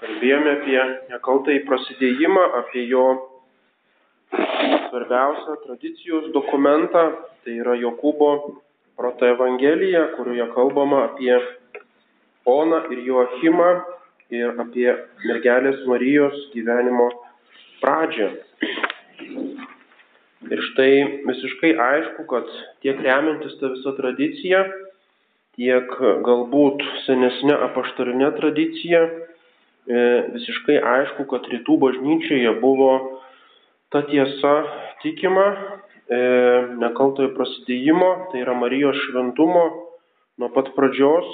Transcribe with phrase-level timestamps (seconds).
[0.00, 3.04] kalbėjome apie nekaltąjį prasidėjimą, apie jo
[4.88, 7.04] svarbiausią tradicijos dokumentą,
[7.44, 8.30] tai yra Jokūbo
[9.00, 11.34] protoevangelija, kurioje kalbama apie
[12.48, 13.70] Oną ir Joachimą
[14.32, 14.88] ir apie
[15.26, 17.10] mergelės Marijos gyvenimo
[17.82, 18.30] pradžią.
[20.50, 20.92] Ir štai
[21.28, 22.48] visiškai aišku, kad
[22.80, 24.62] tiek remiantis tą visą tradiciją,
[25.58, 25.92] tiek
[26.24, 29.04] galbūt senesnė apaštarinė tradicija,
[29.88, 33.20] visiškai aišku, kad rytų bažnyčioje buvo
[33.90, 34.54] ta tiesa
[35.02, 35.46] tikima,
[36.10, 36.18] e,
[36.78, 39.64] nekaltojo prasidėjimo, tai yra Marijos šventumo
[40.38, 41.26] nuo pat pradžios.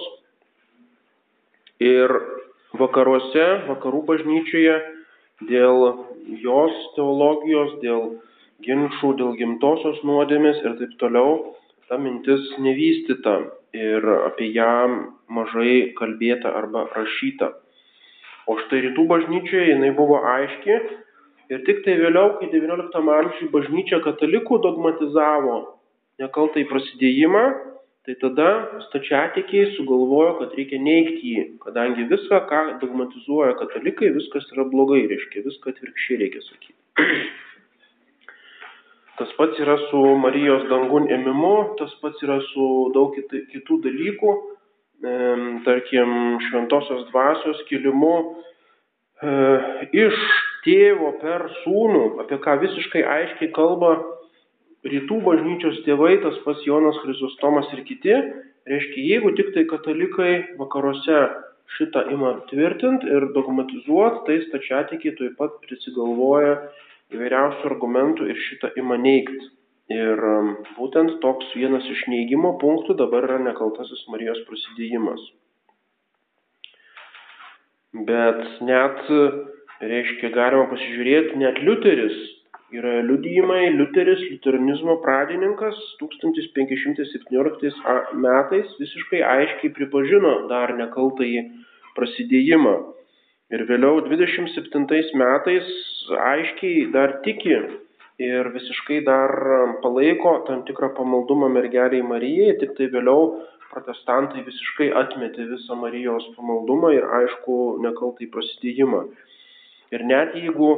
[1.82, 2.12] Ir
[2.80, 4.78] vakaruose, vakarų bažnyčioje
[5.51, 6.06] dėl
[6.40, 8.16] jos teologijos, dėl
[8.65, 11.52] ginčių, dėl gimtosios nuodėmės ir taip toliau,
[11.90, 13.37] ta mintis nevystyta
[13.76, 17.52] ir apie ją mažai kalbėta arba rašyta.
[18.46, 20.74] O štai rytų bažnyčioje jinai buvo aiški
[21.50, 25.57] ir tik tai vėliau, kai XIX amžiuje bažnyčia katalikų dogmatizavo
[26.23, 27.43] nekaltai prasidėjimą,
[28.06, 28.51] tai tada
[28.87, 35.43] stačiatikiai sugalvojo, kad reikia neigti jį, kadangi viską, ką dogmatizuoja katalikai, viskas yra blogai, reiškia
[35.49, 36.78] viską atvirkščiai reikia sakyti.
[39.18, 44.32] Tas pats yra su Marijos dangun ėmimu, tas pats yra su daug kitų dalykų,
[45.65, 48.15] tarkim, šventosios dvasios kilimu
[49.23, 49.33] e,
[49.93, 50.16] iš
[50.65, 53.97] tėvo per sūnų, apie ką visiškai aiškiai kalba
[54.87, 58.15] rytų bažnyčios tėvai, tas pats Jonas Chrizostomas ir kiti,
[58.71, 61.21] reiškia, jeigu tik tai katalikai vakaruose
[61.77, 66.61] šitą ima tvirtinti ir dogmatizuoti, tai stačiatikiai taip pat prisigalvoja
[67.15, 69.50] įvairiausių argumentų ir šitą ima neigti.
[69.94, 75.20] Ir um, būtent toks vienas iš neigimo punktų dabar yra nekaltasis Marijos prasidėjimas.
[78.09, 78.98] Bet net,
[79.78, 82.19] reiškia, galima pasižiūrėti, net Liuteris
[82.75, 87.71] yra liudijimai, Liuteris, liuteronizmo pradininkas 1517
[88.27, 91.47] metais visiškai aiškiai pripažino dar nekaltąjį
[91.97, 92.77] prasidėjimą.
[93.55, 95.66] Ir vėliau 27 metais
[96.34, 97.55] aiškiai dar tiki
[98.19, 99.32] ir visiškai dar
[99.82, 103.37] palaiko tam tikrą pamaldumą mergeliai Marijai, tik tai vėliau
[103.72, 109.03] protestantai visiškai atmetė visą Marijos pamaldumą ir aišku nekaltai prasidėjimą.
[109.93, 110.71] Ir net jeigu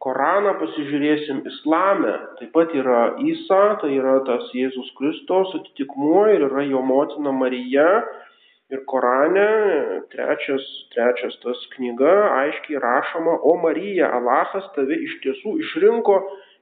[0.00, 6.64] Koraną pasižiūrėsim islame, taip pat yra Isa, tai yra tas Jėzus Kristos atitikmuo ir yra
[6.64, 7.90] jo motina Marija,
[8.70, 9.46] Ir Korane
[10.12, 10.62] trečias,
[10.94, 16.20] trečias tas knyga aiškiai rašoma, o Marija, Alachas tave iš tiesų išrinko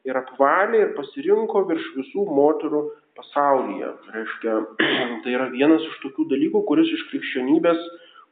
[0.09, 2.83] ir apvalė ir pasirinko virš visų moterų
[3.19, 3.93] pasaulyje.
[4.15, 4.57] Reiškia,
[5.25, 7.83] tai yra vienas iš tokių dalykų, kuris iš krikščionybės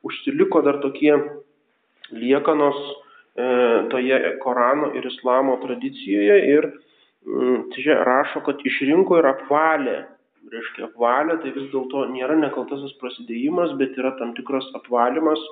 [0.07, 1.15] užsiliko dar tokie
[2.15, 3.47] liekanos e,
[3.93, 6.69] toje Korano ir Islamo tradicijoje ir
[7.27, 9.99] mm, čia rašo, kad išrinko ir apvalė
[10.53, 15.43] reiškia apvalę, tai vis dėlto nėra nekaltasis prasidėjimas, bet yra tam tikras apvalimas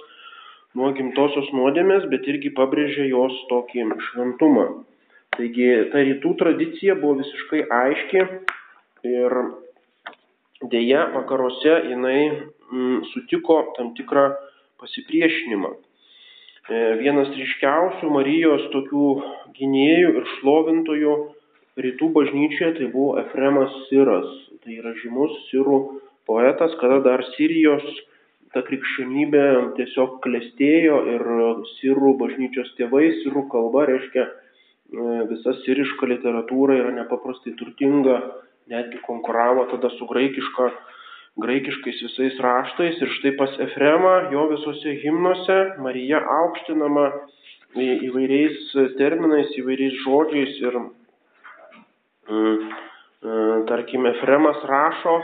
[0.78, 4.68] nuo gimtosios nuodėmės, bet irgi pabrėžia jos tokį šventumą.
[5.34, 8.20] Taigi ta rytų tradicija buvo visiškai aiški
[9.10, 9.38] ir
[10.70, 14.28] dėja vakaruose jinai mm, sutiko tam tikrą
[14.80, 15.72] pasipriešinimą.
[15.74, 19.08] E, vienas ryškiausių Marijos tokių
[19.58, 21.16] gynėjų ir šlovintojų
[21.84, 24.30] rytų bažnyčioje tai buvo Efremas Siras,
[24.62, 25.80] tai yra žymus sirų
[26.28, 27.84] poetas, kada dar Sirijos
[28.54, 29.44] ta krikščionybė
[29.80, 31.24] tiesiog klestėjo ir
[31.74, 34.28] sirų bažnyčios tėvai, sirų kalba reiškia
[35.30, 38.18] visa siriška literatūra yra nepaprastai turtinga,
[38.70, 40.68] netgi konkuravo tada su graikiška,
[41.44, 43.00] graikiškais visais raštais.
[43.00, 47.08] Ir štai pas Efremą jo visose himnuose Marija aukštinama
[47.78, 50.60] įvairiais terminais, įvairiais žodžiais.
[50.62, 50.78] Ir
[52.28, 52.72] Mm,
[53.22, 55.18] mm, tarkim, Efremas rašo,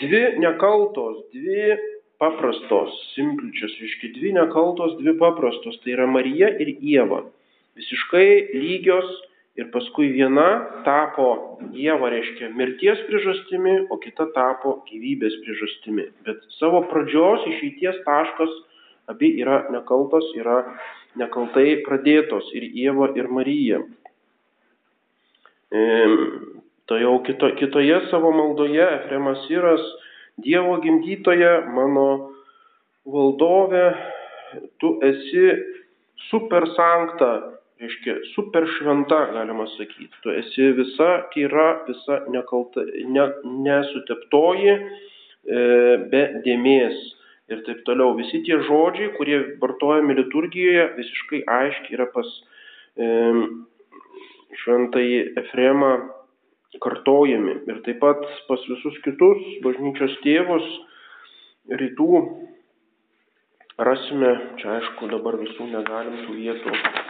[0.00, 1.76] dvi nekaltos, dvi
[2.22, 7.20] paprastos, simpličios, reiškia, dvi nekaltos, dvi paprastos, tai yra Marija ir Jėva.
[7.78, 9.08] Visiškai lygios
[9.56, 10.48] ir paskui viena
[10.86, 16.08] tapo Jėva, reiškia, mirties priežastimi, o kita tapo gyvybės priežastimi.
[16.26, 18.52] Bet savo pradžios išeities taškas
[19.12, 20.62] abi yra nekaltos, yra
[21.20, 23.82] nekaltai pradėtos ir Jėva, ir Marija.
[25.72, 29.84] To jau kito, kitoje savo maldoje Efremas Iras,
[30.40, 32.32] Dievo gimdytoje, mano
[33.04, 33.92] valdove,
[34.80, 35.44] tu esi
[36.30, 40.12] super sankta, reiškia super šventa, galima sakyti.
[40.24, 43.26] Tu esi visa tyra, visa nekalta, ne,
[43.66, 45.66] nesuteptoji, e,
[46.12, 47.02] be dėmės.
[47.52, 48.14] ir taip toliau.
[48.16, 52.28] Visi tie žodžiai, kurie vartojami liturgijoje, visiškai aiškiai yra pas
[52.96, 53.08] e,
[54.62, 55.90] šventai Efremą
[56.80, 57.58] kartojami.
[57.68, 60.70] Ir taip pat pas visus kitus bažnyčios tėvus
[61.82, 62.22] rytų
[63.78, 64.32] rasime,
[64.62, 67.01] čia aišku dabar visų negalim tų vietų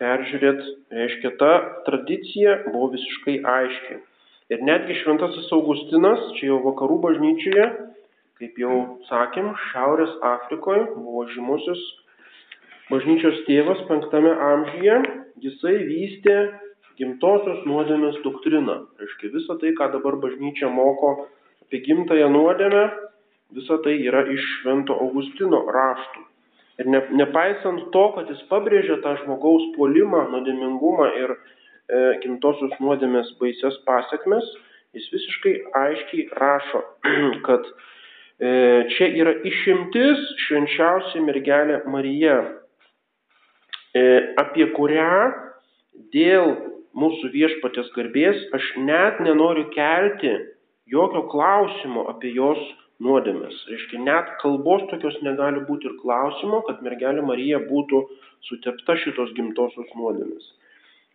[0.00, 1.52] peržiūrėti, reiškia ta
[1.86, 4.00] tradicija buvo visiškai aiški.
[4.50, 7.66] Ir netgi šventasis Augustinas, čia jau vakarų bažnyčioje,
[8.40, 8.76] kaip jau
[9.06, 11.82] sakėm, Šiaurės Afrikoje buvo žymusis
[12.90, 14.96] bažnyčios tėvas penktame amžiuje,
[15.44, 16.36] jisai vystė
[16.98, 18.80] gimtosios nuodėmės doktriną.
[19.00, 21.12] Reiškia visą tai, ką dabar bažnyčia moko
[21.62, 22.82] apie gimtąją nuodėmę,
[23.56, 26.26] visa tai yra iš Švento Augustino raštų.
[26.80, 31.38] Ir ne, nepaisant to, kad jis pabrėžia tą žmogaus puolimą, nuodėmingumą ir e,
[32.22, 34.46] gimtosios nuodėmės baises pasiekmes,
[34.96, 36.80] jis visiškai aiškiai rašo,
[37.46, 38.52] kad e,
[38.94, 42.38] čia yra išimtis švenčiausia mergelė Marija,
[43.92, 44.04] e,
[44.40, 45.12] apie kurią
[46.14, 46.54] dėl
[46.96, 50.32] mūsų viešpatės garbės aš net nenoriu kelti
[50.90, 52.60] jokio klausimo apie jos
[53.04, 53.56] nuodėmės.
[53.70, 58.02] Reiškia, net kalbos tokios negali būti ir klausimo, kad mergelė Marija būtų
[58.48, 60.50] sutepta šitos gimtosios nuodėmės.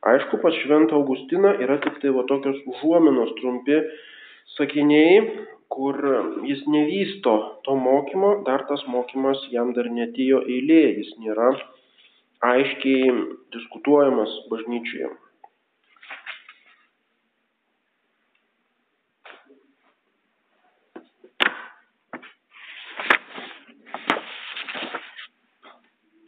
[0.05, 3.79] Aišku, pas Šventą Augustiną yra tik tai va tokios užuominos trumpi
[4.57, 5.21] sakiniai,
[5.75, 5.97] kur
[6.45, 7.33] jis nevysto
[7.65, 11.55] to mokymo, dar tas mokymas jam dar netėjo eilė, jis nėra
[12.45, 13.13] aiškiai
[13.55, 15.09] diskutuojamas bažnyčioje.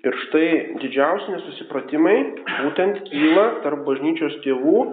[0.07, 0.50] Ir štai
[0.80, 2.18] didžiausi nesusipratimai
[2.48, 4.83] būtent kyla tarp bažnyčios tėvų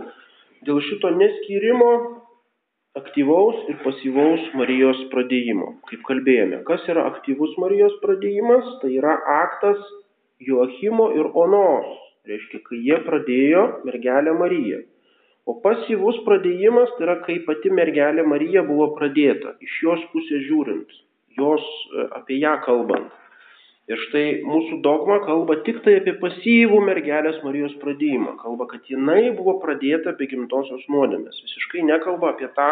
[0.66, 1.90] dėl šito neskyrimo
[2.98, 5.68] aktyvaus ir pasyvaus Marijos pradėjimo.
[5.90, 9.78] Kaip kalbėjome, kas yra aktyvus Marijos pradėjimas, tai yra aktas
[10.42, 11.90] Joachimo ir Onos,
[12.26, 14.82] reiškia, kai jie pradėjo mergelę Mariją.
[15.46, 20.96] O pasyvus pradėjimas tai yra, kai pati mergelė Marija buvo pradėta, iš jos pusės žiūrint,
[21.38, 23.12] jos e, apie ją kalbant.
[23.84, 28.38] Ir štai mūsų dogma kalba tik tai apie pasyvų mergelės Marijos pradėjimą.
[28.40, 31.42] Kalba, kad jinai buvo pradėta be gimtosios nuodėmės.
[31.44, 32.70] Visiškai nekalba apie tą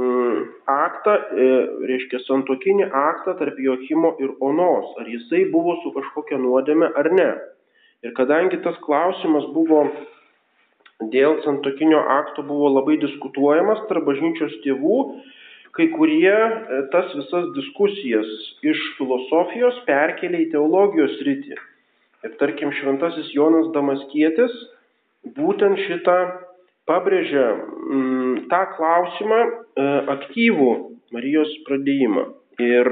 [0.00, 0.38] mm,
[0.72, 1.48] aktą, e,
[1.90, 4.94] reiškia santokinį aktą tarp Joachimo ir Onos.
[4.96, 7.28] Ar jisai buvo su kažkokia nuodėme ar ne.
[8.06, 9.84] Ir kadangi tas klausimas buvo
[11.12, 15.02] dėl santokinio akto buvo labai diskutuojamas tarp bažnyčios tėvų,
[15.76, 18.28] kai kurie e, tas visas diskusijas
[18.66, 21.58] iš filosofijos perkelia į teologijos rytį.
[22.26, 24.54] Ir tarkim, šventasis Jonas Damaskietis
[25.36, 26.18] būtent šitą
[26.88, 27.60] pabrėžia m,
[27.98, 29.50] mm, tą klausimą e,
[30.16, 30.72] aktyvų
[31.14, 32.24] Marijos pradėjimą.
[32.64, 32.90] Ir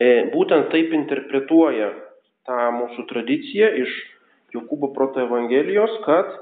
[0.00, 1.90] e, būtent taip interpretuoja
[2.48, 3.98] tą mūsų tradiciją iš
[4.54, 6.32] Jokūbo proto Evangelijos, kad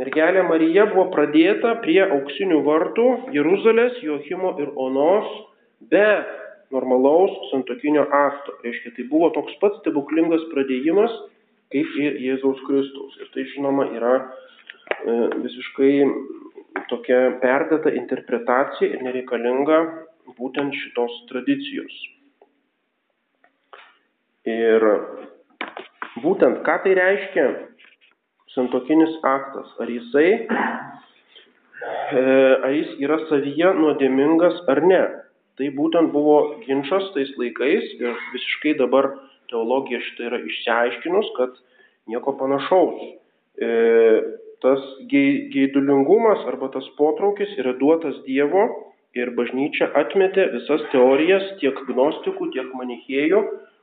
[0.00, 5.28] Mergelė Marija buvo pradėta prie auksinių vartų Jeruzalės, Joachimo ir Onos
[5.90, 6.06] be
[6.72, 8.54] normalaus santokinio akto.
[8.64, 11.12] Reiškia, tai buvo toks pats stebuklingas pradėjimas
[11.72, 13.18] kaip ir Jėzaus Kristaus.
[13.20, 15.92] Ir tai žinoma yra e, visiškai
[16.88, 19.82] tokia perdata interpretacija ir nereikalinga
[20.38, 21.98] būtent šitos tradicijos.
[24.48, 24.88] Ir
[26.24, 27.46] būtent ką tai reiškia,
[28.54, 30.30] santokinis aktas, ar jisai,
[32.12, 32.22] e,
[32.62, 35.02] ar jis yra savyje nuodėmingas ar ne.
[35.60, 39.10] Tai būtent buvo ginčas tais laikais ir visiškai dabar
[39.52, 41.58] teologija šitą yra išsiaiškinus, kad
[42.08, 43.02] nieko panašaus.
[43.60, 43.68] E,
[44.64, 44.80] tas
[45.10, 48.64] geidulingumas arba tas potraukis yra duotas Dievo
[49.18, 53.42] ir bažnyčia atmetė visas teorijas tiek gnostikų, tiek manichėjų,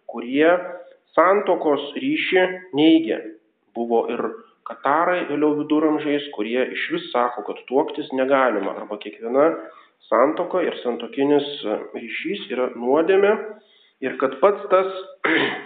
[0.09, 0.49] kurie
[1.17, 2.45] santokos ryšį
[2.77, 3.19] neigia.
[3.77, 4.23] Buvo ir
[4.69, 8.75] katarai vėliau viduramžiais, kurie iš vis sako, kad tuoktis negalima.
[8.77, 9.49] Arba kiekviena
[10.09, 11.47] santoka ir santokinis
[11.95, 13.33] ryšys yra nuodėmė.
[14.05, 14.89] Ir kad pats tas,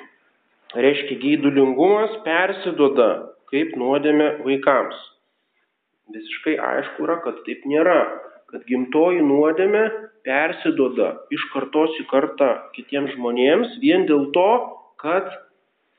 [0.85, 3.09] reiškia, geidulingumas persiduoda
[3.53, 4.97] kaip nuodėmė vaikams.
[6.13, 7.99] Visiškai aišku yra, kad taip nėra,
[8.49, 9.83] kad gimtoji nuodėmė
[10.25, 14.49] persiduoda iš kartos į kartą kitiems žmonėms vien dėl to,
[15.03, 15.29] kad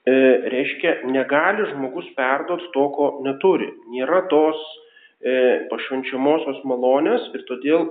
[0.05, 0.15] E,
[0.53, 3.71] reiškia, negali žmogus perduoti to, ko neturi.
[3.89, 4.59] Nėra tos
[5.25, 7.87] e, pašvenčiamosios malonės ir todėl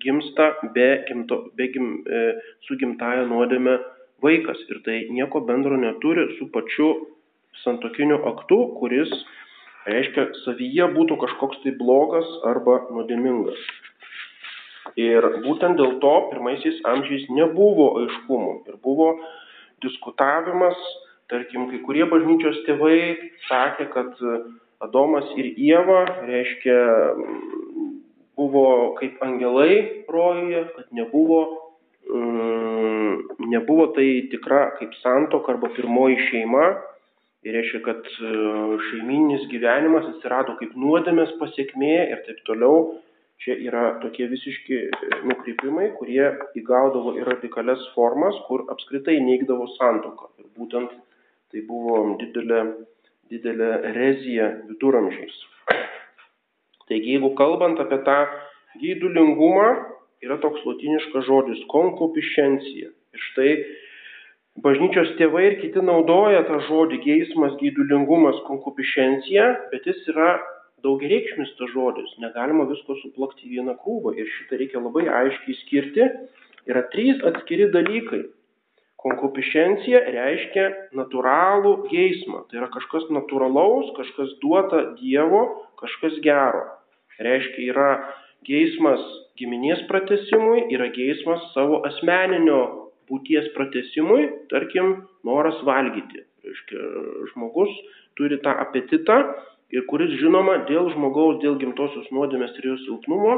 [0.00, 2.22] gimsta be, gimto, be gim, e,
[2.64, 3.76] su gimtaja nuodėme
[4.24, 4.62] vaikas.
[4.72, 6.88] Ir tai nieko bendro neturi su pačiu
[7.64, 9.12] santokiniu aktu, kuris,
[9.88, 13.60] reiškia, savyje būtų kažkoks tai blogas arba nuodėmingas.
[14.96, 19.10] Ir būtent dėl to pirmaisiais amžiais nebuvo aiškumų ir buvo
[19.84, 20.80] diskutavimas,
[21.32, 22.98] tarkim, kai kurie bažnyčios tėvai
[23.48, 24.12] sakė, kad
[24.84, 26.76] Adomas ir Jėva, reiškia,
[28.38, 31.40] buvo kaip angelai rojuje, kad nebuvo,
[32.06, 36.68] mm, nebuvo tai tikra kaip santoka arba pirmoji šeima,
[37.42, 38.30] Tai reiškia, kad e,
[38.88, 42.96] šeimininis gyvenimas atsirado kaip nuodėmės pasiekmė ir taip toliau.
[43.38, 44.88] Čia yra tokie visiški e,
[45.30, 46.24] nukrypimai, kurie
[46.58, 50.32] įgaudavo ir radikalias formas, kur apskritai neigdavo santoką.
[50.42, 50.96] Ir būtent
[51.52, 52.62] tai buvo didelė,
[53.32, 55.36] didelė rezija viduramžiais.
[56.88, 58.18] Taigi, jeigu kalbant apie tą
[58.80, 59.68] gydulingumą,
[60.24, 62.88] yra toks latiniškas žodis konkupiscencija.
[62.88, 63.52] Ir štai
[64.58, 70.32] Bažnyčios tėvai ir kiti naudoja tą žodį geismas, gydulingumas, konkupiscencija, bet jis yra
[70.82, 76.08] daugiareikšmis tas žodis, negalima visko suplakti į vieną krūvą ir šitą reikia labai aiškiai skirti.
[76.70, 78.24] Yra trys atskiri dalykai.
[78.98, 80.64] Konkupiscencija reiškia
[80.98, 85.42] natūralų geismą, tai yra kažkas natūralaus, kažkas duota Dievo,
[85.78, 86.64] kažkas gero.
[87.22, 87.88] Reiškia yra
[88.46, 89.02] geismas
[89.38, 92.60] giminės pratesimui, yra geismas savo asmeninio
[93.08, 96.24] būties pratesimui, tarkim, noras valgyti.
[96.48, 96.90] Reiškia,
[97.32, 97.70] žmogus
[98.18, 99.20] turi tą apetitą
[99.74, 103.36] ir kuris, žinoma, dėl žmogaus, dėl gimtosios nuodėmės ir jos silpnumo,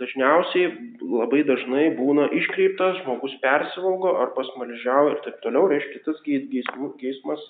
[0.00, 0.70] dažniausiai
[1.02, 7.42] labai dažnai būna iškreiptas, žmogus persivalgo arba smaližiauja ir taip toliau, reiškia, tas geismas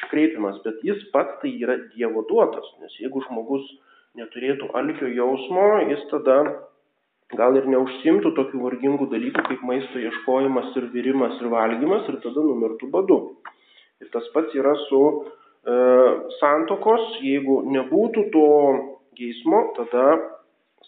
[0.00, 3.66] iškreipimas, bet jis pats tai yra Dievo duotas, nes jeigu žmogus
[4.18, 6.38] neturėtų alkio jausmo, jis tada
[7.38, 12.42] gal ir neužsimtų tokių vargingų dalykų kaip maisto ieškojimas ir virimas ir valgymas ir tada
[12.42, 13.20] numirtų badu.
[14.00, 15.02] Ir tas pats yra su
[16.40, 18.46] santokos, jeigu nebūtų to
[19.18, 20.18] geismo, tada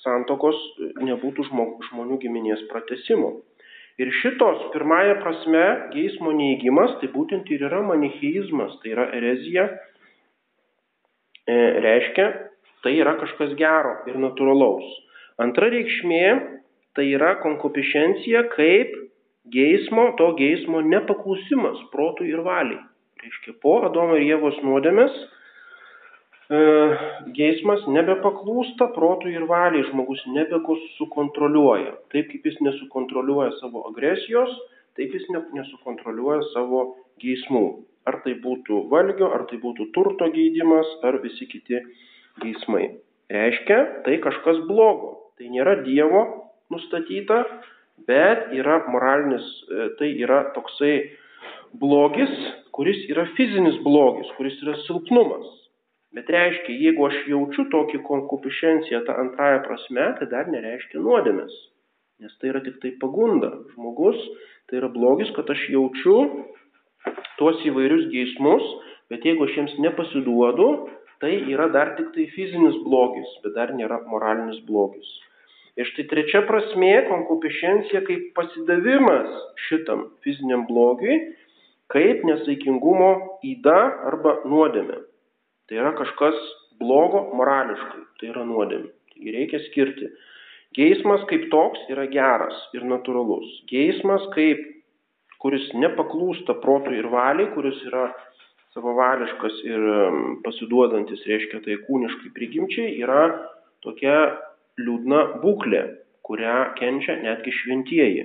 [0.02, 0.56] santokos
[1.02, 3.40] nebūtų žmonių giminės pratesimo.
[4.00, 9.66] Ir šitos pirmąją prasme geismo neįgymas, tai būtent ir yra manicheizmas, tai yra erezija,
[11.44, 12.26] e, reiškia,
[12.82, 14.88] tai yra kažkas gero ir natūralaus.
[15.42, 16.24] Antra reikšmė
[16.96, 18.96] tai yra konkupiscencija kaip
[19.52, 22.80] geismo, to geismo nepaklusimas protui ir valiai.
[23.22, 26.60] Reiškia, po Adomo ir Jėvos nuodėmės e,
[27.36, 31.92] geismas nebepaklūsta protui ir valiai, žmogus nebesukontroliuoja.
[32.10, 34.56] Taip kaip jis nesukontroliuoja savo agresijos,
[34.98, 36.80] taip jis ne, nesukontroliuoja savo
[37.22, 37.62] geismų.
[38.10, 41.78] Ar tai būtų valgio, ar tai būtų turto geidimas, ar visi kiti
[42.42, 42.88] geismai.
[43.30, 45.12] Reiškia, tai kažkas blogo.
[45.38, 46.24] Tai nėra Dievo
[46.74, 47.44] nustatyta,
[48.10, 50.96] bet yra moralinis, e, tai yra toksai
[51.78, 52.34] blogis,
[52.76, 55.48] kuris yra fizinis blogis, kuris yra silpnumas.
[56.12, 61.52] Bet reiškia, jeigu aš jaučiu tokį konkupiscenciją tą antrąją prasme, tai dar nereiškia nuodėmės.
[62.20, 63.50] Nes tai yra tik tai pagunda.
[63.72, 64.18] Žmogus
[64.68, 66.18] tai yra blogis, kad aš jaučiu
[67.40, 68.66] tuos įvairius geismus,
[69.10, 70.68] bet jeigu aš jiems nepasiduodu,
[71.24, 75.08] tai yra dar tik tai fizinis blogis, bet dar nėra moralinis blogis.
[75.80, 79.32] Ir štai trečia prasme- konkupiscencija kaip pasidavimas
[79.68, 81.16] šitam fiziniam blogiui,
[81.92, 83.12] kaip nesaikingumo
[83.44, 84.98] įda arba nuodėmė.
[85.68, 86.36] Tai yra kažkas
[86.80, 88.90] blogo morališkai, tai yra nuodėmė.
[89.12, 90.10] Taigi reikia skirti.
[90.76, 93.48] Geismas kaip toks yra geras ir natūralus.
[93.68, 94.62] Geismas kaip,
[95.42, 98.08] kuris nepaklūsta protui ir valiai, kuris yra
[98.72, 99.82] savavališkas ir
[100.46, 103.26] pasiduodantis, reiškia tai kūniškai prigimčiai, yra
[103.84, 104.16] tokia
[104.80, 105.82] liūdna būklė,
[106.24, 108.24] kurią kenčia netgi šventieji.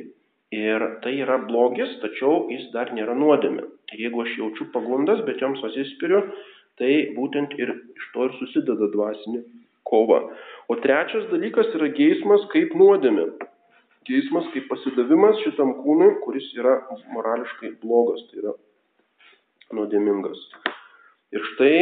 [0.56, 3.66] Ir tai yra blogis, tačiau jis dar nėra nuodėmė.
[3.92, 6.22] Ir jeigu aš jaučiu pagundas, bet joms atsispiriu,
[6.80, 9.42] tai būtent ir iš to ir susideda dvasinė
[9.88, 10.22] kova.
[10.72, 13.28] O trečias dalykas yra geismas kaip nuodėmė.
[14.08, 16.78] Geismas kaip pasidavimas šitam kūnui, kuris yra
[17.12, 18.24] morališkai blogas.
[18.30, 18.56] Tai yra
[19.76, 20.40] nuodėmingas.
[21.36, 21.76] Ir štai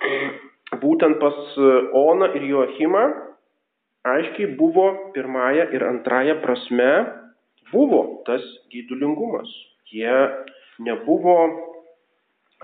[0.84, 1.56] būtent pas
[1.96, 3.06] Oną ir Joachimą
[4.10, 6.92] aiškiai buvo pirmąją ir antrąją prasme
[7.72, 9.50] buvo tas gydulingumas.
[9.90, 10.14] Jie
[10.84, 11.36] nebuvo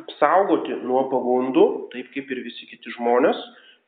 [0.01, 3.39] apsaugoti nuo pagundų, taip kaip ir visi kiti žmonės.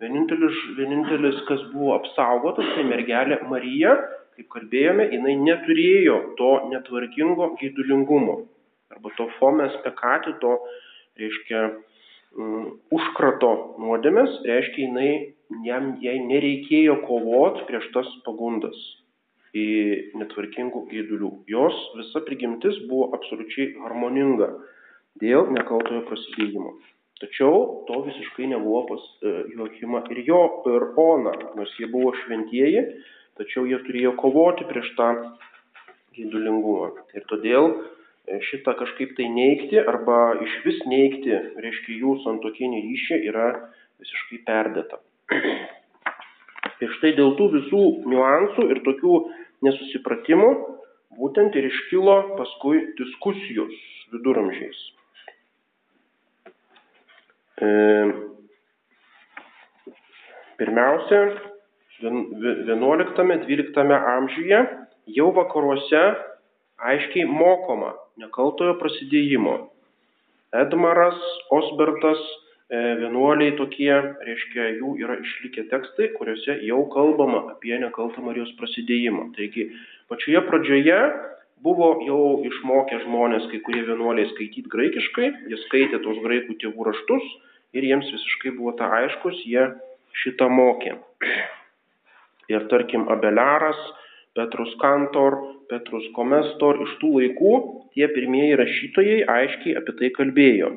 [0.02, 3.96] Vienintelis, vienintelis kas buvo apsaugotas, tai mergelė Marija,
[4.38, 8.44] kaip kalbėjome, jinai neturėjo to netvarkingo gydulingumo
[8.94, 10.54] arba to fomes pekati, to,
[11.20, 11.64] reiškia,
[12.38, 13.50] um, užkrato
[13.82, 15.10] nuodėmės, reiškia, jinai,
[15.66, 18.78] jam, jai nereikėjo kovoti prieš tas pagundas
[19.56, 19.66] į
[20.20, 21.30] netvarkingų gėdulių.
[21.48, 24.50] Jos visa prigimtis buvo absoliučiai harmoninga
[25.22, 26.76] dėl nekaltojo prasidėjimo.
[27.18, 32.84] Tačiau to visiškai nebuvo pas e, Joachimą ir jo ir Oną, nors jie buvo šventieji,
[33.40, 35.08] tačiau jie turėjo kovoti prieš tą
[36.14, 36.92] geidulingumą.
[37.18, 43.20] Ir todėl e, šitą kažkaip tai neikti arba iš vis neikti, reiškia jų santokinį ryšį
[43.32, 43.48] yra
[43.98, 45.02] visiškai perdėta.
[46.84, 49.14] Ir štai dėl tų visų niuansų ir tokių
[49.66, 50.50] nesusipratimų
[51.18, 53.74] būtent ir iškilo paskui diskusijos
[54.12, 54.78] viduramžiais.
[57.58, 57.70] E,
[60.60, 61.22] pirmiausia,
[61.98, 64.60] 11-12 amžiuje
[65.18, 66.04] jau vakaruose
[66.78, 69.56] aiškiai mokoma nekaltojo prasidėjimo.
[70.54, 71.18] Edmaras,
[71.52, 72.20] Osbertas,
[72.68, 73.92] vienuoliai tokie,
[74.24, 79.30] reiškia, jų yra išlikę tekstai, kuriuose jau kalbama apie nekaltą Marijos prasidėjimą.
[79.36, 79.70] Taigi
[80.12, 80.98] pačioje pradžioje
[81.64, 87.24] buvo jau išmokę žmonės, kai kurie vienuoliai skaityti graikiškai, jie skaitė tos graikų tėvų raštus
[87.72, 89.70] ir jiems visiškai buvo ta aiškus, jie
[90.24, 90.98] šitą mokė.
[92.52, 93.80] Ir tarkim Abeliaras,
[94.36, 95.34] Petrus Kantor,
[95.68, 97.54] Petrus Komestor iš tų laikų
[97.96, 100.70] tie pirmieji rašytojai aiškiai apie tai kalbėjo.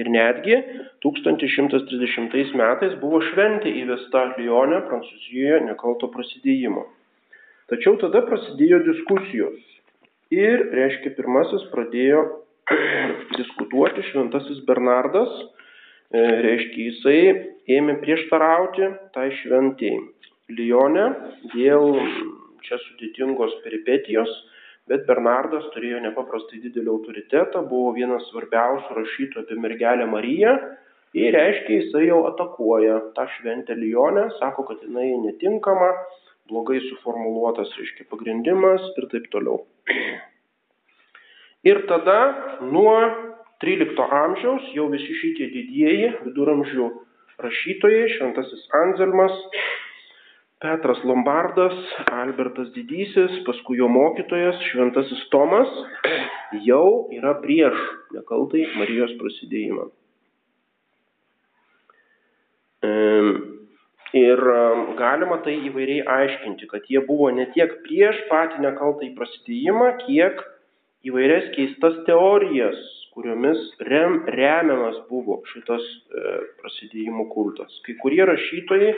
[0.00, 0.56] Ir netgi
[1.04, 6.86] 1130 metais buvo šventė įvesta Lyonė, Prancūzijoje, nekalto prasidėjimo.
[7.68, 9.58] Tačiau tada prasidėjo diskusijos.
[10.32, 12.22] Ir, reiškia, pirmasis pradėjo
[13.40, 15.32] diskutuoti šventasis Bernardas,
[16.08, 17.20] e, reiškia, jisai
[17.76, 20.00] ėmė prieštarauti tai šventėjai.
[20.56, 21.04] Lyone
[21.52, 22.00] dėl
[22.64, 24.32] čia sudėtingos peripetijos,
[24.90, 30.56] bet Bernardas turėjo nepaprastai didelį autoritetą, buvo vienas svarbiausių rašytojų apie mergelę Mariją
[31.18, 35.92] ir reiškia, jisai jau atakuoja tą šventę Lyonę, sako, kad jinai netinkama,
[36.50, 39.62] blogai suformuoluotas, reiškia, pagrindimas ir taip toliau.
[41.62, 42.18] Ir tada
[42.66, 42.96] nuo
[43.62, 46.88] 13 amžiaus jau visi šitie didieji viduramžių
[47.42, 49.36] rašytojai, šventasis Anzelmas,
[50.62, 51.74] Petras Lombardas,
[52.14, 55.70] Albertas Didysis, paskui jo mokytojas Šventasis Tomas
[56.68, 57.78] jau yra prieš
[58.14, 59.88] nekaltai Marijos prasidėjimą.
[64.22, 64.40] Ir
[64.98, 70.42] galima tai įvairiai aiškinti, kad jie buvo ne tiek prieš patį nekaltai prasidėjimą, kiek
[71.08, 72.78] įvairias keistas teorijas,
[73.16, 77.72] kuriomis rem, remiamas buvo šitas e, prasidėjimų kultas.
[77.86, 78.92] Kai kurie rašytojai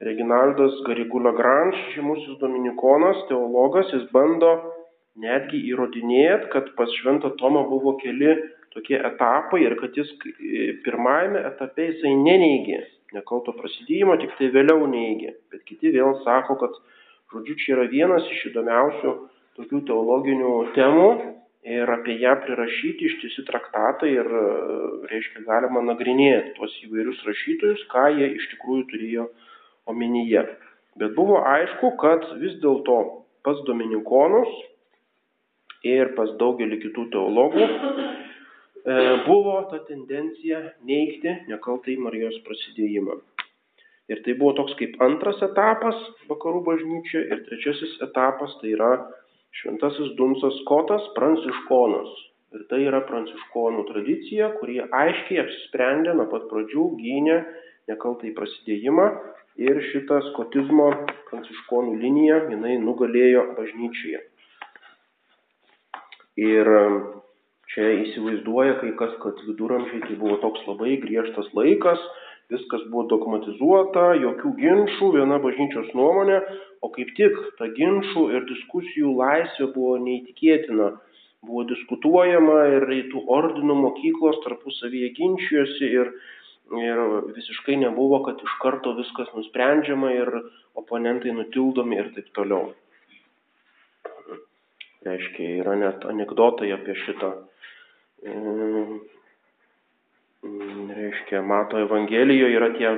[0.00, 4.50] Reginaldas Garigula Granš, žymusis dominikonas, teologas, jis bando
[5.16, 8.34] netgi įrodinėti, kad pas Šventą Tomą buvo keli
[8.76, 10.10] tokie etapai ir kad jis
[10.84, 12.82] pirmajame etape jisai neneigė
[13.16, 15.32] nekalto prasidėjimo, tik tai vėliau neigė.
[15.52, 16.76] Bet kiti vėl sako, kad,
[17.32, 19.14] žodžiu, čia yra vienas iš įdomiausių
[19.56, 21.08] tokių teologinių temų
[21.66, 24.28] ir apie ją prirašyti ištisi traktatai ir,
[25.10, 29.28] reiškia, galima nagrinėti tuos įvairius rašytojus, ką jie iš tikrųjų turėjo
[29.90, 30.44] omenyje.
[30.96, 32.98] Bet buvo aišku, kad vis dėlto
[33.46, 34.50] pas dominikonus
[35.86, 37.72] ir pas daugelį kitų teologų e,
[39.26, 43.20] buvo ta tendencija neikti nekaltai Marijos prasidėjimą.
[44.10, 45.98] Ir tai buvo toks kaip antras etapas
[46.30, 48.92] vakarų bažnyčioje ir trečiasis etapas tai yra
[49.60, 52.12] šventasis Dunsas Kotas Pranciškonas.
[52.54, 57.40] Ir tai yra pranciškonų tradicija, kurie aiškiai apsisprendė nuo pat pradžių gynė
[57.90, 59.08] nekaltai prasidėjimą
[59.60, 60.90] ir šita skotizmo
[61.30, 64.20] pranciškonų linija, jinai nugalėjo bažnyčioje.
[66.36, 66.98] Ir um,
[67.72, 72.02] čia įsivaizduoja kai kas, kad viduramžiai tai buvo toks labai griežtas laikas,
[72.52, 76.42] viskas buvo dogmatizuota, jokių ginčių, viena bažnyčios nuomonė,
[76.84, 80.92] o kaip tik ta ginčių ir diskusijų laisvė buvo neįtikėtina.
[81.46, 86.10] Buvo diskutuojama ir tų ordinų mokyklos tarpusavyje ginčijosi ir
[86.74, 86.98] ir
[87.36, 90.30] visiškai nebuvo, kad iš karto viskas nusprendžiama ir
[90.74, 92.72] oponentai nutildomi ir taip toliau.
[95.06, 97.30] Reiškia, yra net anegdotai apie šitą.
[98.26, 98.98] Mm,
[100.96, 102.90] reiškia, mato Evangelijoje yra tie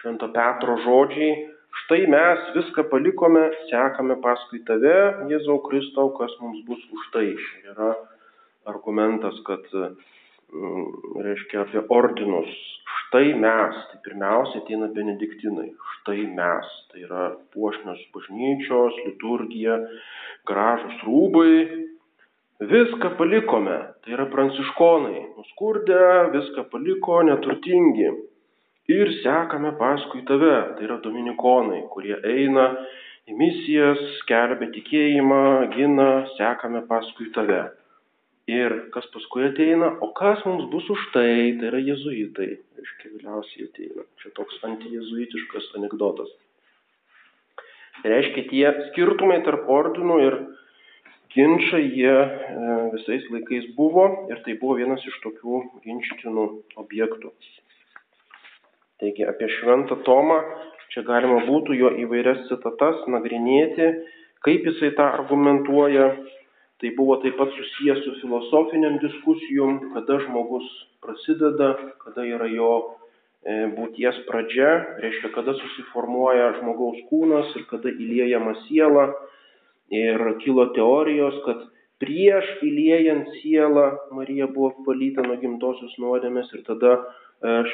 [0.00, 1.48] Švento Petro žodžiai.
[1.84, 4.94] Štai mes viską palikome, sekame paskui tave,
[5.30, 7.28] Jėzau Kristau, kas mums bus už tai.
[7.66, 7.92] Yra
[8.70, 9.66] argumentas, kad
[11.24, 12.50] reiškia apie ordinus.
[13.00, 15.70] Štai mes, tai pirmiausia ateina benediktinai.
[15.96, 19.78] Štai mes, tai yra puošnios bažnyčios, liturgija,
[20.48, 21.86] gražus rūbai.
[22.60, 26.02] Viską palikome, tai yra pranciškonai, nuskurdę,
[26.34, 28.10] viską paliko, neturtingi.
[28.90, 32.66] Ir sekame paskui tave, tai yra dominikonai, kurie eina
[33.30, 35.44] į misijas, skelbia tikėjimą,
[35.76, 37.62] gina, sekame paskui tave.
[38.50, 43.66] Ir kas paskui ateina, o kas mums bus už tai, tai yra jezuitai, reiškia, vėliausiai
[43.68, 44.06] ateina.
[44.22, 46.32] Čia toks antijezuitiškas anegdotas.
[48.00, 50.38] Tai reiškia, tie skirtumai tarp ordinų ir
[51.34, 52.30] ginčiai jie e,
[52.96, 56.46] visais laikais buvo ir tai buvo vienas iš tokių ginčytinų
[56.80, 57.30] objektų.
[59.00, 60.40] Taigi apie Šventą Tomą
[60.90, 63.92] čia galima būtų jo įvairias citatas nagrinėti,
[64.44, 66.10] kaip jisai tą argumentuoja.
[66.80, 70.68] Tai buvo taip pat susijęs su filosofiniam diskusijom, kada žmogus
[71.04, 74.70] prasideda, kada yra jo e, būties pradžia,
[75.02, 79.10] reiškia, kada susiformuoja žmogaus kūnas ir kada įliejama siela.
[79.90, 81.66] Ir kilo teorijos, kad
[82.00, 87.00] prieš įliejant sielą Marija buvo valyta nuo gimtosios nuodėmės ir tada e,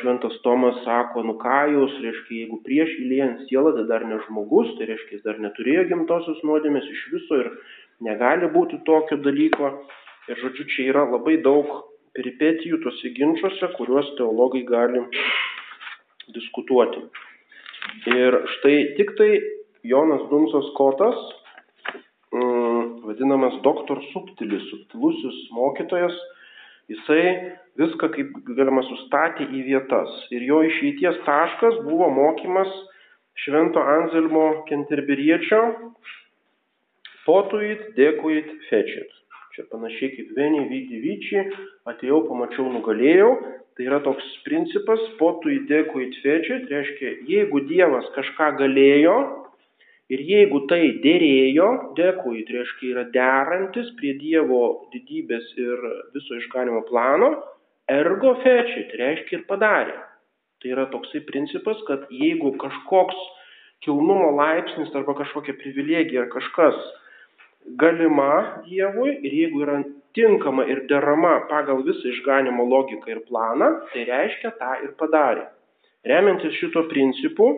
[0.00, 4.74] šventas Tomas sako, nu ką jūs, reiškia, jeigu prieš įliejant sielą, tai dar ne žmogus,
[4.80, 7.52] tai reiškia, jis dar neturėjo gimtosios nuodėmės iš viso ir
[8.04, 9.72] negali būti tokio dalyko.
[10.26, 11.70] Ir žodžiu, čia yra labai daug
[12.16, 15.04] peripetijų tuose ginčiuose, kuriuos teologai gali
[16.34, 17.04] diskutuoti.
[18.10, 19.30] Ir štai tik tai
[19.86, 21.20] Jonas Dunsas Kotas
[23.06, 26.16] vadinamas doktor subtilis, subtilusis mokytojas,
[26.90, 30.12] jisai viską kaip galima sustatė į vietas.
[30.34, 32.70] Ir jo išeities taškas buvo mokymas
[33.44, 35.62] Švento Anzelmo Kenterberiečio
[37.26, 39.12] potuit, dėkuit, fečit.
[39.56, 41.46] Čia panašiai kaip vieni vykdy vyčiai,
[41.92, 43.30] atėjau, pamačiau, nugalėjau.
[43.76, 49.16] Tai yra toks principas, potuit, dėkuit, fečit, reiškia, jeigu Dievas kažką galėjo,
[50.06, 55.80] Ir jeigu tai dėrėjo, dekui, tai reiškia yra derantis prie Dievo didybės ir
[56.14, 57.32] viso išganimo plano,
[57.90, 59.96] ergo fečiai, tai reiškia ir padarė.
[60.62, 63.18] Tai yra toksai principas, kad jeigu kažkoks
[63.82, 66.78] kilnumo laipsnis arba kažkokia privilegija ar kažkas
[67.74, 69.82] galima Dievui ir jeigu yra
[70.16, 75.44] tinkama ir derama pagal visą išganimo logiką ir planą, tai reiškia tą ir padarė.
[76.06, 77.48] Remiantis šito principu,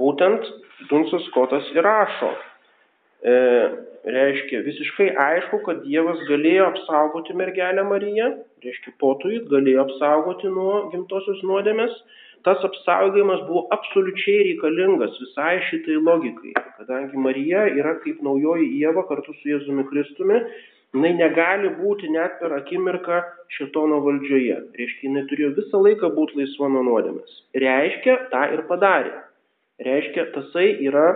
[0.00, 0.46] būtent
[0.90, 2.30] Dunsas Skotas įrašo.
[3.20, 3.34] E,
[4.16, 8.30] reiškia, visiškai aišku, kad Dievas galėjo apsaugoti mergelę Mariją,
[8.64, 11.92] reiškia, potuit galėjo apsaugoti nuo gimtosios nuodėmės.
[12.46, 19.34] Tas apsaugojimas buvo absoliučiai reikalingas visai šitai logikai, kadangi Marija yra kaip naujoji Jėva kartu
[19.36, 20.38] su Jėzumi Kristumi,
[20.96, 23.22] jinai negali būti net per akimirką
[23.56, 24.60] šitono valdžioje.
[24.78, 27.42] Reiškia, jinai turėjo visą laiką būti laisva nuo nuodėmės.
[27.66, 29.18] Reiškia, tą ir padarė
[29.84, 31.06] reiškia tasai yra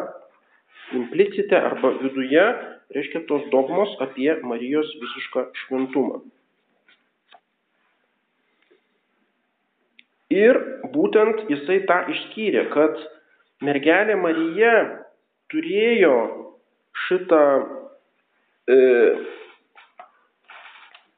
[0.97, 2.45] implicite arba viduje,
[2.97, 6.23] reiškia tos dogmos apie Marijos visišką šventumą.
[10.33, 10.57] Ir
[10.95, 12.97] būtent jisai tą išskyrė, kad
[13.65, 14.73] mergelė Marija
[15.53, 16.15] turėjo
[17.07, 17.43] šitą
[18.71, 18.79] e,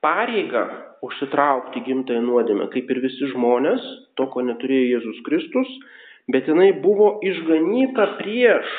[0.02, 0.64] pareigą
[1.06, 3.84] užsitraukti gimtąją nuodėmę, kaip ir visi žmonės,
[4.18, 5.70] to, ko neturėjo Jėzus Kristus,
[6.32, 8.74] bet jinai buvo išganyta prieš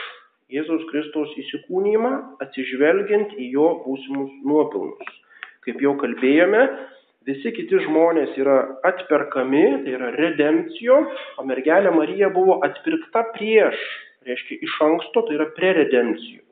[0.51, 2.11] Jėzaus Kristaus įsikūnymą,
[2.43, 5.17] atsižvelgiant į jo būsimus nuopilnus.
[5.67, 6.61] Kaip jau kalbėjome,
[7.27, 10.99] visi kiti žmonės yra atperkami, tai yra redempcijo,
[11.37, 13.77] o mergelė Marija buvo atpirkta prieš,
[14.27, 16.43] reiškia iš anksto, tai yra preredempcijo.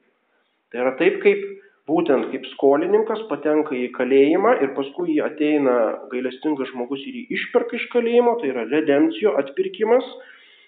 [0.72, 1.42] Tai yra taip, kaip
[1.90, 5.76] būtent kaip skolininkas patenka į kalėjimą ir paskui jį ateina
[6.12, 10.08] gailestingas žmogus ir jį išperka iš kalėjimo, tai yra redempcijo atpirkimas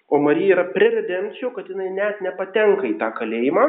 [0.08, 3.66] O Marija yra preredencijų, kad jinai net nepatenka į tą kalėjimą,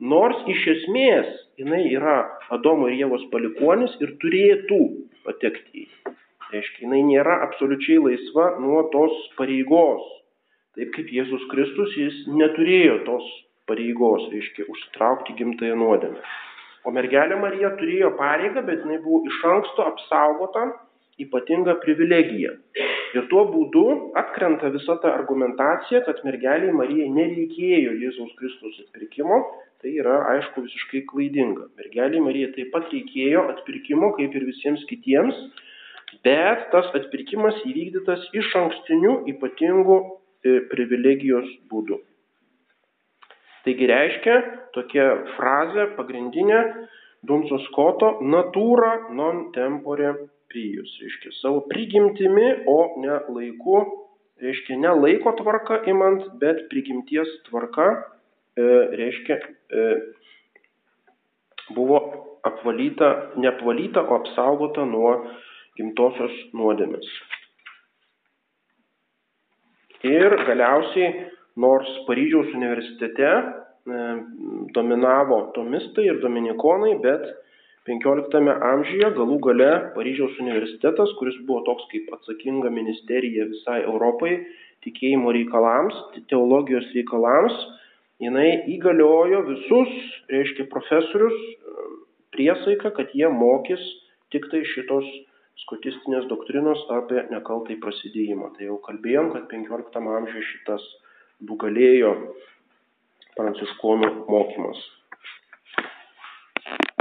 [0.00, 1.28] nors iš esmės
[1.60, 2.16] jinai yra
[2.56, 4.80] Adomo ir Jėvos palikonis ir turėtų
[5.26, 6.14] patekti į.
[6.50, 10.02] Reiškia, jinai nėra absoliučiai laisva nuo tos pareigos.
[10.74, 13.26] Taip kaip Jėzus Kristus, jis neturėjo tos
[13.70, 16.22] pareigos, reiškia, užsitraukti gimtąją nuodėmę.
[16.86, 20.64] O mergelė Marija turėjo pareigą, bet jinai buvo iš anksto apsaugota
[21.20, 22.56] ypatingą privilegiją.
[23.10, 23.84] Ir tuo būdu
[24.18, 29.40] atkrenta visa ta argumentacija, kad mergeliai Marijai nereikėjo Jėzaus Kristus atpirkimo,
[29.82, 31.66] tai yra aišku visiškai klaidinga.
[31.80, 35.42] Mergeliai Marijai taip pat reikėjo atpirkimo kaip ir visiems kitiems,
[36.26, 41.98] bet tas atpirkimas įvykdytas iš ankstinių ypatingų e, privilegijos būdų.
[43.66, 44.36] Taigi reiškia
[44.76, 46.60] tokia frazė pagrindinė
[47.26, 50.14] Dunso Skoto natūra non tempore
[50.50, 53.80] prijus, reiškia savo prigimtimi, o ne laiku,
[54.42, 57.88] reiškia ne laiko tvarka imant, bet prigimties tvarka,
[58.58, 58.66] e,
[59.00, 59.86] reiškia, e,
[61.76, 62.00] buvo
[62.46, 63.10] apvalyta,
[63.40, 65.12] neapvalyta, o apsaugota nuo
[65.78, 67.10] gimtosios nuodėmės.
[70.08, 71.26] Ir galiausiai,
[71.60, 73.42] nors Paryžiaus universitete e,
[74.74, 77.26] dominavo tomistai ir dominikonai, bet
[77.88, 84.34] penkioliktame amžiuje galų gale Paryžiaus universitetas, kuris buvo toks kaip atsakinga ministerija visai Europai
[84.84, 85.96] tikėjimo reikalams,
[86.32, 87.56] teologijos reikalams,
[88.20, 89.96] jinai įgaliojo visus,
[90.32, 91.36] reiškia profesorius,
[92.36, 93.82] priesaiką, kad jie mokys
[94.32, 95.08] tik tai šitos
[95.64, 98.54] skotistinės doktrinos apie nekaltai prasidėjimą.
[98.56, 100.86] Tai jau kalbėjom, kad 15 amžiuje šitas
[101.48, 102.14] nugalėjo
[103.36, 104.80] pranciškonų mokymas.